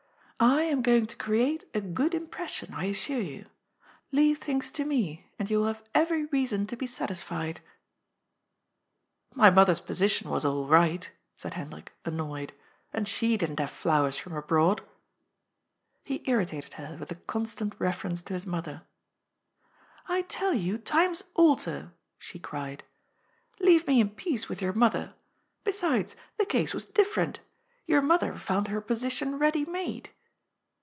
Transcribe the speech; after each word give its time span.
I 0.43 0.63
am 0.63 0.81
going 0.81 1.05
to 1.05 1.15
create 1.17 1.65
a 1.75 1.79
good 1.79 2.15
impression, 2.15 2.73
I 2.73 2.85
assure 2.85 3.21
you. 3.21 3.45
Leave 4.11 4.39
things 4.39 4.71
to 4.71 4.83
me, 4.83 5.27
and 5.37 5.47
you 5.51 5.59
will 5.59 5.67
have 5.67 5.83
every 5.93 6.25
reason 6.25 6.65
to 6.65 6.75
be 6.75 6.87
satisfied.^' 6.87 7.61
"My 9.35 9.51
mother's 9.51 9.79
position 9.79 10.31
was 10.31 10.43
all 10.43 10.65
right," 10.67 11.11
said 11.37 11.53
Hendrik, 11.53 11.91
annoyed," 12.05 12.53
and 12.93 13.07
she 13.07 13.37
didn't 13.37 13.59
have 13.59 13.69
iSowers 13.69 14.17
from 14.19 14.33
abroad." 14.33 14.81
He 16.03 16.23
irritated 16.25 16.73
her 16.73 16.97
with 16.99 17.09
the 17.09 17.15
constant 17.15 17.75
reference 17.77 18.23
to 18.23 18.33
his 18.33 18.47
mother." 18.47 18.81
I 20.15 20.23
tell 20.23 20.55
you, 20.55 20.79
times 20.79 21.23
alter," 21.35 21.93
she 22.17 22.39
cried." 22.39 22.83
Leave 23.59 23.85
me 23.85 24.01
in 24.01 24.09
peace 24.09 24.49
with 24.49 24.59
your 24.59 24.73
mother. 24.73 25.13
Besides, 25.63 26.15
the 26.37 26.47
case 26.47 26.73
was 26.73 26.87
different. 26.87 27.41
Your 27.85 28.01
mother 28.01 28.35
found 28.35 28.69
her 28.69 28.81
position 28.81 29.37
ready 29.37 29.65
made." 29.65 30.09